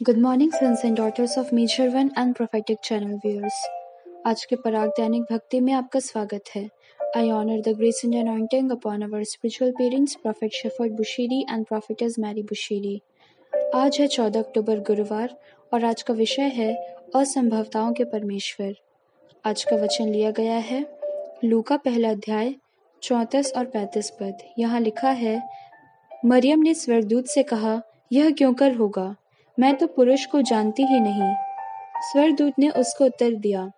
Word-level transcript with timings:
Good 0.00 0.18
morning 0.18 0.52
sons 0.52 0.84
and 0.84 0.96
daughters 0.96 1.38
of 1.38 1.54
major 1.54 1.88
one 1.88 2.10
and 2.18 2.34
Prophetic 2.34 2.76
Channel 2.84 3.14
viewers. 3.14 3.56
आज 4.26 4.44
के 4.44 4.56
पराग 4.56 4.88
दैनिक 4.88 5.22
भक्ति 5.22 5.60
में 5.60 5.72
आपका 5.72 6.00
स्वागत 6.00 6.42
है। 6.56 6.70
I 7.16 7.30
honour 7.30 7.60
the 7.60 7.68
grace 7.68 8.02
and 8.04 8.14
anointing 8.14 8.70
upon 8.70 9.02
our 9.02 9.24
spiritual 9.24 9.70
parents 9.70 10.14
prophet 10.14 10.52
shepherd 10.52 10.92
Bushiri 10.92 11.40
and 11.50 11.66
prophetess 11.66 12.18
Mary 12.18 12.42
Bushiri 12.42 13.02
आज 13.74 14.00
है 14.00 14.06
14 14.08 14.36
अक्टूबर 14.36 14.80
गुरुवार 14.80 15.36
और 15.72 15.84
आज 15.84 16.02
का 16.02 16.14
विषय 16.14 16.42
है 16.42 16.74
असंभवताओं 17.16 17.92
के 17.92 18.04
परमेश्वर। 18.04 18.74
आज 19.44 19.64
का 19.64 19.76
वचन 19.76 20.08
लिया 20.08 20.30
गया 20.30 20.56
है। 20.56 20.86
लू 21.44 21.62
का 21.62 21.76
पहला 21.76 22.10
अध्याय, 22.10 22.54
चौंतीस 23.02 23.52
और 23.52 23.64
पैंतीस 23.64 24.10
पद। 24.10 24.38
यहाँ 24.58 24.80
लिखा 24.80 25.10
है, 25.10 25.42
मरियम 26.24 26.60
ने 26.60 26.74
स्वर्गदूत 26.74 27.26
से 27.26 27.42
कहा, 27.42 27.82
यह 28.12 28.30
क्यों 28.30 28.54
कर 28.54 28.74
होगा? 28.74 29.16
मैं 29.60 29.76
तो 29.76 29.86
पुरुष 29.86 30.26
को 30.26 30.42
जानती 30.42 30.82
ही 30.82 31.00
नहीं। 31.00 31.34
स्वरदूत 32.00 32.52
ने 32.58 32.68
उसको 32.68 33.04
उत्तर 33.04 33.34
दिया 33.34 33.72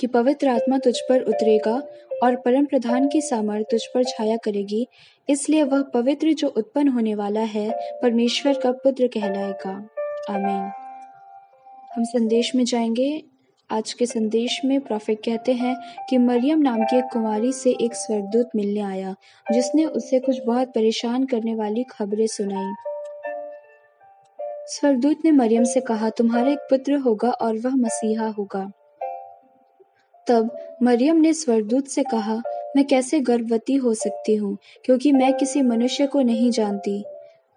कि 0.00 0.06
पवित्र 0.06 0.48
आत्मा 0.48 0.78
तुझ 0.78 0.98
पर 1.08 1.20
उतरेगा 1.20 1.82
और 2.22 2.36
परम 2.36 2.64
प्रधान 2.64 3.08
की 3.08 3.20
सामर्थ 3.20 3.66
तुझ 3.70 3.80
पर 3.94 4.04
छाया 4.04 4.36
करेगी, 4.36 4.88
इसलिए 5.28 5.62
वह 5.62 5.82
पवित्र 5.82 6.32
जो 6.32 6.48
उत्पन्न 6.48 6.88
होने 6.88 7.14
वाला 7.14 7.40
है, 7.40 7.70
परमेश्वर 8.02 8.58
का 8.58 8.72
पुत्र 8.72 9.06
कहलाएगा। 9.06 9.88
आमीन। 10.30 10.70
हम 11.96 12.04
संदेश 12.04 12.54
में 12.54 12.64
जाएँगे। 12.64 13.24
आज 13.70 13.92
के 13.92 14.06
संदेश 14.06 14.60
में 14.64 14.80
प्रॉफिट 14.80 15.18
कहते 15.24 15.52
हैं 15.52 15.76
कि 16.10 16.18
मरियम 16.18 16.58
नाम 16.58 16.84
की 16.84 16.98
एक 16.98 17.04
कुंवारी 17.04 17.52
से 17.52 17.70
एक 17.70 17.94
स्वर्गदूत 17.94 18.50
मिलने 18.56 18.80
आया, 18.80 19.14
जिसने 19.52 19.84
उसे 19.84 20.18
कुछ 20.18 20.42
बहुत 20.46 20.68
परेशान 20.68 21.24
करने 21.24 21.54
वाली 21.54 21.82
खबरें 21.82 22.26
सुनाई। 22.26 22.91
स्वर्गदूत 24.66 25.16
ने 25.24 25.30
मरियम 25.30 25.64
से 25.64 25.80
कहा, 25.80 26.10
तुम्हारा 26.10 26.50
एक 26.50 26.58
पुत्र 26.58 26.94
होगा 26.94 27.30
और 27.30 27.58
वह 27.58 27.76
मसीहा 27.76 28.28
होगा। 28.28 28.72
तब 30.28 30.58
मरियम 30.82 31.16
ने 31.16 31.32
स्वर्गदूत 31.32 31.86
से 31.86 32.02
कहा, 32.02 32.42
मैं 32.76 32.84
कैसे 32.84 33.20
गर्भवती 33.20 33.74
हो 33.74 33.94
सकती 33.94 34.34
हूँ, 34.34 34.58
क्योंकि 34.84 35.12
मैं 35.12 35.34
किसी 35.34 35.62
मनुष्य 35.62 36.06
को 36.06 36.20
नहीं 36.20 36.50
जानती? 36.50 37.04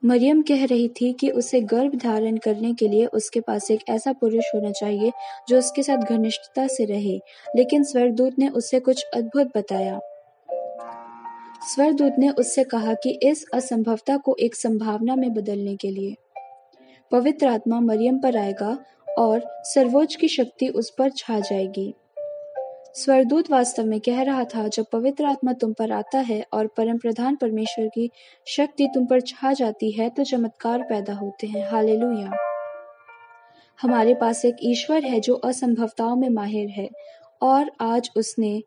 मरियम 0.06 0.42
कह 0.42 0.66
रही 0.66 0.88
थी 0.88 1.14
कि 1.14 1.30
उसे 1.30 1.62
गर्भ 1.62 1.96
धारण 1.96 2.38
करने 2.38 2.74
के 2.74 2.88
लिए 2.88 3.06
उसके 3.06 3.40
पास 3.40 3.72
एक 3.72 3.80
ऐसा 3.90 4.14
पुरुष 4.14 4.44
होना 4.56 4.72
चाहिए, 4.72 5.12
जो 5.50 5.58
उसके 5.58 5.84
साथ 5.84 5.98
घनिष्ठता 5.98 6.68
से 6.68 6.86
रहे, 6.86 7.20
लेकिन 7.56 7.84
स्वर्गदूत 7.84 8.40
ने 8.40 8.50
उसे 8.50 8.80
कुछ 8.80 9.06
अद्भुत 9.16 9.58
बताया। 9.58 10.00
स्वर्गदूत 11.76 12.16
ने 12.20 12.30
उससे 12.30 12.64
कहा 12.64 12.94
कि 12.94 13.20
इस 13.24 13.46
असंभवता 13.54 14.18
को 14.18 14.36
एक 14.40 14.56
संभावना 14.56 15.16
में 15.16 15.34
बदलने 15.34 15.76
के 15.76 15.92
लिए। 15.92 16.16
पवित्र 17.12 17.48
आत्मा 17.48 17.80
मरियम 17.80 18.18
पर 18.20 18.38
आएगा 18.38 18.78
और 19.18 19.42
सर्वोच्च 19.64 20.16
की 20.16 20.28
शक्ति 20.28 20.68
उस 20.68 20.90
पर 20.90 21.10
छा 21.10 21.40
जाएगी। 21.40 21.94
स्वरदूत 22.96 23.50
वास्तव 23.52 23.86
में 23.86 24.00
कह 24.00 24.22
रहा 24.22 24.44
था, 24.44 24.68
जब 24.68 24.86
पवित्र 24.92 25.26
आत्मा 25.26 25.54
तुम 25.54 25.74
पर 25.74 25.92
आता 25.92 26.20
है 26.20 26.46
और 26.54 26.68
परम 26.68 26.98
प्रधान 26.98 27.36
परमेश्वर 27.36 27.88
की 27.88 28.10
शक्ति 28.48 28.88
तुम 28.88 29.06
पर 29.06 29.22
छा 29.22 29.54
जाती 29.54 29.92
है 29.92 30.10
तो 30.10 30.24
चमत्कार 30.24 30.82
पैदा 30.82 31.14
होते 31.14 31.48
हैं। 31.48 31.70
हालेलुया। 31.72 32.32
हमारे 33.80 34.14
पास 34.14 34.46
एक 34.46 34.56
ईश्वर 34.64 35.04
है 35.04 35.20
जो 35.20 35.34
असंभवताओं 35.36 36.16
में 36.16 36.30
माहिर 36.30 36.70
है 36.70 36.90
और 37.42 37.72
आज 37.82 38.10
उसने 38.18 38.62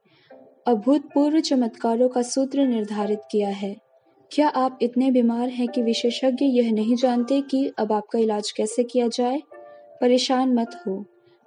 अभूतपूर्व 0.66 1.40
चमत्कारों 1.40 2.08
का 2.08 2.22
सूत्र 2.22 2.66
निर्धारित 2.66 3.20
किया 3.30 3.48
है। 3.48 3.76
क्या 4.32 4.48
आप 4.48 4.78
इतने 4.82 5.10
बीमार 5.10 5.48
हैं 5.48 5.68
कि 5.68 5.82
विशेषज्ञ 5.82 6.44
यह 6.44 6.72
नहीं 6.72 6.96
जानते 6.96 7.40
कि 7.40 7.72
अब 7.78 7.92
आपका 7.92 8.18
इलाज 8.18 8.50
कैसे 8.50 8.84
किया 8.84 9.08
जाए? 9.08 9.42
परेशान 10.00 10.54
मत 10.54 10.82
हो। 10.86 11.04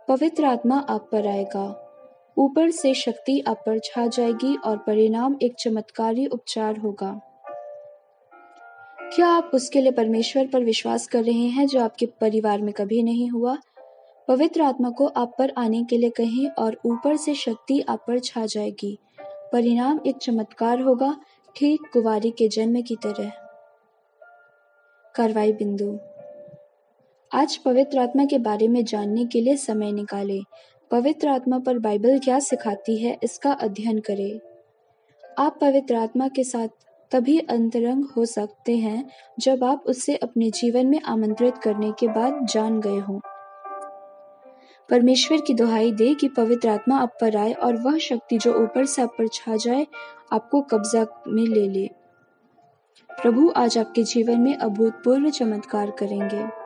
पवित्र 0.07 0.45
आत्मा 0.45 0.77
आप 0.89 1.09
पर 1.11 1.27
आएगा। 1.27 1.87
ऊपर 2.37 2.69
से 2.69 2.93
शक्ति 2.93 3.43
आप 3.47 3.63
पर 3.65 3.79
छा 3.79 4.07
जाएगी 4.07 4.55
और 4.55 4.77
परिणाम 4.77 5.35
एक 5.41 5.55
चमत्कारी 5.59 6.25
उपचार 6.25 6.77
होगा। 6.77 7.21
क्या 9.15 9.27
आप 9.27 9.51
उसके 9.53 9.81
लिए 9.81 9.91
परमेश्वर 9.91 10.47
पर 10.47 10.63
विश्वास 10.63 11.07
कर 11.07 11.23
रहे 11.23 11.47
हैं 11.47 11.67
जो 11.67 11.79
आपके 11.79 12.05
परिवार 12.05 12.61
में 12.61 12.73
कभी 12.73 13.03
नहीं 13.03 13.29
हुआ? 13.29 13.57
पवित्र 14.27 14.61
आत्मा 14.61 14.89
को 14.89 15.07
आप 15.07 15.35
पर 15.39 15.53
आने 15.57 15.83
के 15.83 15.97
लिए 15.97 16.09
कहें 16.09 16.49
और 16.49 16.77
ऊपर 16.85 17.15
से 17.15 17.33
शक्ति 17.33 17.81
आप 17.89 18.03
पर 18.07 18.19
छा 18.19 18.45
जाएगी। 18.45 18.97
परिणाम 19.53 19.99
एक 20.05 20.17
चमत्कार 20.17 20.81
होगा 20.81 21.17
ठीक 21.55 21.81
कुवारी 21.93 22.31
के 22.31 22.47
जन्म 22.47 22.81
की 22.81 22.95
तरह। 22.95 23.31
कार्रवाई 25.15 25.53
बिंदु। 25.53 25.99
आज 27.31 27.57
पवित्र 27.57 27.99
आत्मा 27.99 28.25
के 28.25 28.37
बारे 28.37 28.67
में 28.67 28.85
जानने 28.85 29.25
के 29.25 29.41
लिए 29.41 29.55
समय 29.55 29.91
निकाले। 29.91 30.39
पवित्र 30.91 31.27
आत्मा 31.27 31.59
पर 31.59 31.79
बाइबल 31.79 32.19
क्या 32.19 32.39
सिखाती 32.39 32.97
है, 32.97 33.17
इसका 33.23 33.51
अध्ययन 33.51 33.99
करें। 33.99 34.39
आप 35.39 35.57
पवित्र 35.61 35.95
आत्मा 35.95 36.27
के 36.27 36.43
साथ 36.43 36.67
तभी 37.11 37.39
अंतरंग 37.39 38.05
हो 38.05 38.25
सकते 38.25 38.77
हैं, 38.77 39.09
जब 39.39 39.63
आप 39.63 39.83
उससे 39.85 40.15
अपने 40.15 40.51
जीवन 40.51 40.87
में 40.87 41.01
आमंत्रित 41.01 41.57
करने 41.57 41.91
के 41.91 42.07
बाद 42.07 42.45
जान 42.45 42.81
गए 42.81 42.99
हों। 42.99 43.19
परमेश्वर 44.89 45.41
की 45.41 45.53
दुहाई 45.53 45.91
दे 45.91 46.13
कि 46.13 46.27
पवित्र 46.27 46.69
आत्मा 46.69 46.97
आप 46.97 47.17
पर 47.21 47.37
आए 47.37 47.53
और 47.53 47.75
वह 47.75 47.97
शक्ति 47.97 48.37
जो 48.37 48.53
ऊपर 48.53 48.85
से 48.85 49.01
आप 49.01 49.09
पर 49.09 49.27
छा 49.27 49.55
जाए, 49.55 49.87
आपको 50.33 50.61
कब्जा 50.61 51.23
में 51.27 51.43
ले 51.43 51.69
ले। 51.69 51.89
प्रभु, 53.11 53.53
आज 53.55 53.77
आपके 53.77 54.03
जीवन 54.03 54.39
में 54.39 54.55
अभूतपूर्व 54.55 55.29
चमत्कार 55.29 55.91
करेंगे। 55.91 56.61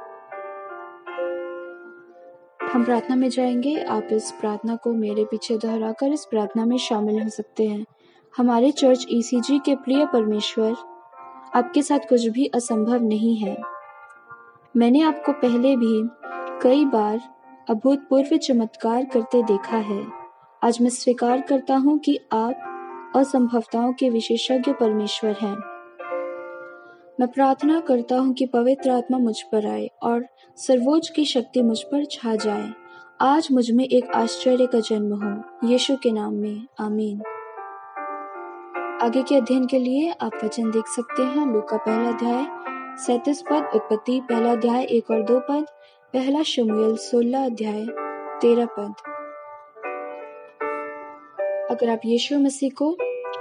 हम 2.68 2.86
प्रार्थना 2.86 3.16
में 3.16 3.30
जाएँगे। 3.30 3.84
आप 3.84 4.08
इस 4.12 4.32
प्रार्थना 4.32 4.76
को 4.76 4.94
मेरे 4.94 5.26
पीछे 5.26 5.58
दोहराकर 5.58 6.12
इस 6.12 6.26
प्रार्थना 6.26 6.66
में 6.66 6.78
शामिल 6.78 7.24
हो 7.24 7.30
सकते 7.30 7.66
हैं। 7.66 7.86
हमारे 8.38 8.72
चर्च 8.72 9.06
ईसीजी 9.10 9.60
के 9.60 9.76
प्रिय 9.76 10.06
परमेश्वर, 10.06 10.72
आपके 11.56 11.82
साथ 11.82 12.00
कुछ 12.00 12.28
भी 12.28 12.46
असंभव 12.46 13.04
नहीं 13.04 13.38
है। 13.38 13.58
मैंने 14.78 15.02
आपको 15.02 15.32
पहले 15.32 15.76
भी 15.76 16.10
कई 16.62 16.86
बार 16.86 17.35
अभूतपूर्व 17.70 18.38
चमत्कार 18.38 19.06
करते 19.06 19.44
देखा 19.44 19.78
है। 19.78 20.08
आज 20.64 20.82
मैं 20.82 20.90
स्वीकार 20.90 21.42
करता 21.42 21.76
हूँ 21.76 21.98
कि 21.98 22.20
आप 22.34 23.12
असंभवताओं 23.16 23.94
के 23.94 24.10
विशेषज्ञ 24.10 24.74
परमेश्वर 24.74 25.32
हैं। 25.32 25.56
मैं 27.20 27.28
प्रार्थना 27.28 27.80
करता 27.80 28.18
हूँ 28.18 28.34
कि 28.34 28.46
पवित्र 28.46 28.90
आत्मा 28.90 29.18
मुझ 29.18 29.42
पर 29.42 29.68
आए 29.68 29.90
और 30.04 30.26
सर्वोच्च 30.58 31.10
की 31.10 31.26
शक्ति 31.26 31.62
मुझ 31.62 31.82
पर 31.82 32.06
छा 32.06 32.36
जाए। 32.36 32.72
आज 33.22 33.48
मुझमें 33.52 33.86
एक 33.86 34.12
आश्चर्य 34.16 34.66
का 34.66 34.80
जन्म 34.80 35.24
हो, 35.24 35.68
यीशु 35.68 35.96
के 35.96 36.12
नाम 36.12 36.34
में। 36.34 36.68
आमीन। 36.80 37.22
आगे 39.02 39.24
के 39.24 39.36
अध्ययन 39.36 39.66
के 39.66 39.80
लिए 39.80 40.12
आप 40.12 40.32
वचन 40.44 40.72
देख 40.72 40.88
सकते 40.88 41.24
हैं। 41.24 41.54
लू 41.54 41.62
का 41.62 41.78
पहला 41.78 42.10
अध्याय, 42.10 42.46
सैतीस 42.98 43.42
पद, 43.42 43.72
उत्पत्ति, 43.76 44.22
पहला 44.30 44.52
अध्याय, 44.52 44.84
एक 44.84 45.12
और 45.12 45.24
दो 45.24 45.40
पद 45.40 45.66
पहला 46.16 46.42
शमुएल 46.44 46.96
सोलह 46.96 47.46
अध्याय, 47.46 47.86
तेरह 48.42 48.66
पद। 48.66 48.94
अगर 51.72 51.90
आप 51.90 52.02
यीशु 52.06 52.38
मसीह 52.40 52.70
को 52.78 52.90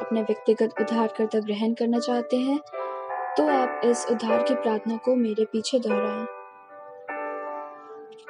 अपने 0.00 0.22
व्यक्तिगत 0.22 0.80
उद्धारकर्ता 0.80 1.38
ग्रहण 1.40 1.74
करना 1.74 1.98
चाहते 1.98 2.36
हैं 2.36 2.58
तो 3.36 3.46
आप 3.50 3.80
इस 3.84 4.06
उद्धार 4.10 4.42
की 4.42 4.54
प्रार्थना 4.54 4.96
को 4.96 5.14
मेरे 5.16 5.44
पीछे 5.44 5.78
दोहराएँ। 5.78 6.26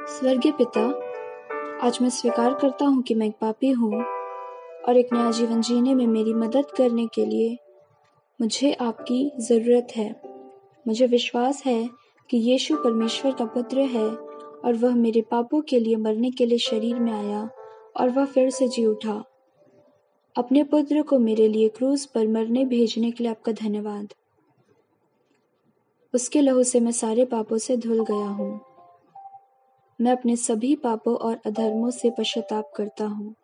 स्वर्गीय 0.08 0.52
पिता, 0.52 0.82
आज 1.86 1.98
मैं 2.02 2.10
स्वीकार 2.10 2.54
करता 2.54 2.86
हूँ 2.86 3.02
कि 3.02 3.14
मैं 3.14 3.26
एक 3.26 3.36
पापी 3.40 3.70
हूँ 3.70 4.02
और 4.02 4.96
एक 4.96 5.12
नया 5.12 5.30
जीवन 5.30 5.60
जीने 5.60 5.94
में 5.94 6.06
मेरी 6.06 6.34
मदद 6.34 6.74
करने 6.76 7.06
के 7.06 7.26
लिए 7.26 7.56
मुझे 8.40 8.72
आपकी 8.72 9.30
ज़रूरत 9.40 9.96
है। 9.96 10.08
मुझे 10.86 11.06
विश्वास 11.06 11.62
है 11.66 11.88
कि 12.30 12.36
यीशु 12.42 12.76
परमेश्वर 12.76 13.32
का 13.32 13.44
पुत्र 13.44 13.78
है 13.78 14.33
और 14.64 14.74
वह 14.74 14.94
मेरे 14.94 15.22
पापों 15.22 15.60
के 15.60 15.78
लिए 15.78 15.96
मरने 15.96 16.30
के 16.30 16.46
लिए 16.46 16.58
शरीर 16.58 16.94
में 16.94 17.12
आया 17.12 17.50
और 17.96 18.10
वह 18.10 18.24
फिर 18.24 18.50
से 18.50 18.68
जी 18.68 18.86
उठा। 18.86 19.24
अपने 20.36 20.64
पुत्र 20.64 21.02
को 21.02 21.18
मेरे 21.18 21.48
लिए 21.48 21.68
क्रूज 21.68 22.06
पर 22.06 22.28
मरने 22.28 22.64
भेजने 22.64 23.10
के 23.10 23.24
लिए 23.24 23.30
आपका 23.30 23.52
धन्यवाद। 23.52 24.14
उसके 26.14 26.40
लहू 26.40 26.62
से 26.62 26.80
मैं 26.80 26.92
सारे 26.92 27.24
पापों 27.24 27.58
से 27.58 27.76
धुल 27.76 28.04
गया 28.04 28.26
हूँ। 28.26 28.60
मैं 30.00 30.12
अपने 30.12 30.36
सभी 30.36 30.76
पापों 30.76 31.14
और 31.14 31.40
अधर्मों 31.46 31.90
से 31.90 32.10
पश्चाताप 32.10 32.72
करता 32.76 33.04
हूँ। 33.04 33.34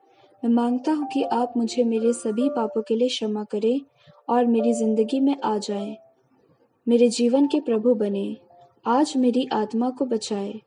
मैं 0.45 0.51
माँगता 0.51 0.93
हूँ 0.93 1.07
कि 1.07 1.23
आप 1.23 1.53
मुझे 1.57 1.85
मेरे 1.85 2.13
सभी 2.13 2.49
पापों 2.49 2.83
के 2.83 2.97
लिए 2.97 3.09
क्षमा 3.09 3.45
करें 3.45 3.81
और 4.29 4.47
मेरी 4.47 4.73
ज़िंदगी 4.73 5.21
में 5.21 5.37
आ 5.45 5.59
जाए। 5.59 5.97
मेरे 6.89 7.09
जीवन 7.09 7.47
के 7.47 7.61
प्रभु 7.61 7.95
बने। 7.95 8.37
आज 8.87 9.13
मेरी 9.17 9.49
आत्मा 9.53 9.91
को 9.91 10.05
बचाए। 10.05 10.61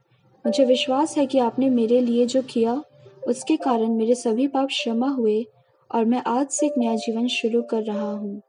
मुझे 0.46 0.66
विश्वास 0.66 1.18
है 1.18 1.26
कि 1.26 1.40
आपने 1.40 1.70
मेरे 1.70 2.02
लिए 2.02 2.26
जो 2.26 2.42
किया, 2.42 2.84
उसके 3.28 3.56
कारण 3.56 3.88
मेरे 3.88 4.16
सभी 4.16 4.48
पाप 4.48 4.68
क्षमा 4.68 5.08
हुए 5.08 5.46
और 5.92 6.06
मैं 6.06 6.24
आज 6.28 6.48
से 6.48 6.66
एक 6.66 6.74
नया 6.78 6.96
जीवन 6.96 7.28
शुरू 7.28 7.62
कर 7.62 7.84
रहा 7.84 8.12
हूँ। 8.12 8.42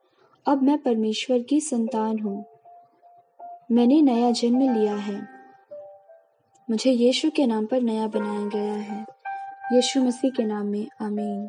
अब 0.47 0.63
मैं 0.63 0.79
परमेश्वर 0.79 1.39
की 1.39 1.61
संतान 1.61 2.19
हूँ। 2.19 2.45
मैंने 3.73 4.03
नया 4.03 4.31
जन्म 4.31 4.79
लिया 4.79 4.95
है। 4.95 5.29
मुझे 6.71 6.91
यीशु 6.91 7.31
के 7.31 7.47
नाम 7.47 7.67
पर 7.67 7.81
नया 7.81 8.07
बनाया 8.07 8.47
गया 8.47 8.75
है। 8.75 9.07
यीशु 9.73 10.03
मसीह 10.03 10.31
के 10.31 10.43
नाम 10.43 10.67
में, 10.67 10.89
आमीन। 11.01 11.49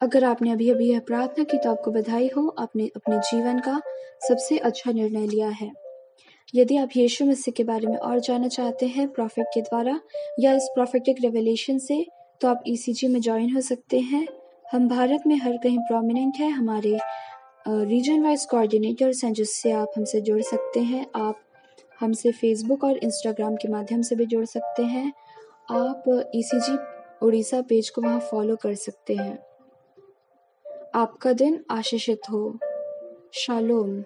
अगर 0.00 0.24
आपने 0.24 0.50
अभी 0.50 0.70
अभी 0.70 0.90
यह 0.90 1.00
प्रार्थना 1.00 1.44
की 1.44 1.58
तो 1.58 1.70
आपको 1.70 1.90
बधाई 1.90 2.30
हो। 2.36 2.54
आपने 2.58 2.86
अपने 2.96 3.18
जीवन 3.18 3.58
का 3.58 3.80
सबसे 4.28 4.58
अच्छा 4.58 4.92
निर्णय 4.92 5.26
लिया 5.26 5.48
है। 5.48 5.81
यदि 6.54 6.76
आप 6.76 6.88
यीशु 6.96 7.24
मसीह 7.24 7.52
के 7.56 7.64
बारे 7.64 7.86
में 7.86 7.96
और 7.96 8.18
जानना 8.20 8.48
चाहते 8.48 8.86
हैं 8.86 9.08
प्रॉफिट 9.08 9.46
के 9.54 9.60
द्वारा 9.60 10.00
या 10.40 10.52
इस 10.54 10.68
प्रॉफिटिक 10.74 11.16
रेवलेशन 11.22 11.78
से 11.78 12.04
तो 12.40 12.48
आप 12.48 12.62
ईसीजी 12.66 13.08
में 13.08 13.20
ज्वाइन 13.20 13.54
हो 13.54 13.60
सकते 13.60 14.00
हैं। 14.00 14.26
हम 14.72 14.88
भारत 14.88 15.22
में 15.26 15.36
हर 15.36 15.56
कहीं 15.56 15.78
प्रोमिनेंट 15.78 16.36
है। 16.36 16.48
हमारे 16.50 16.98
रीजन 17.68 18.22
वाइज 18.22 18.44
कोऑर्डिनेटर्स 18.44 19.24
हैं 19.24 19.32
जिससे 19.32 19.72
आप 19.72 19.92
हमसे 19.96 20.20
जुड़ 20.20 20.40
सकते 20.42 20.80
हैं। 20.80 21.06
आप 21.16 21.40
हमसे 22.00 22.30
फेसबुक 22.32 22.84
और 22.84 22.96
इंस्टाग्राम 22.96 23.56
के 23.56 23.68
माध्यम 23.68 24.02
से 24.02 24.16
भी 24.16 24.26
जुड़ 24.26 24.44
सकते 24.44 24.82
हैं। 24.82 25.12
आप 25.70 26.30
ईसीजी 26.34 26.76
उड़ीसा 27.26 27.60
पेज 27.60 27.90
को 27.90 28.02
वहाँ 28.02 28.20
फॉलो 28.20 28.56
कर 28.56 28.74
सकते 28.74 29.14
हैं। 29.14 29.38
आपका 30.94 31.32
दिन 31.32 31.64
आशीषित 31.70 32.30
हो। 32.30 32.58
शालोम 33.34 34.02